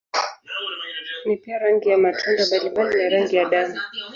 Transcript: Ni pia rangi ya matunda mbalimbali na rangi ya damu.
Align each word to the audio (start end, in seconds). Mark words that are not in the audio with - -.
Ni 1.25 1.37
pia 1.37 1.59
rangi 1.59 1.89
ya 1.89 1.97
matunda 1.97 2.45
mbalimbali 2.45 2.97
na 3.03 3.09
rangi 3.09 3.35
ya 3.35 3.45
damu. 3.49 3.75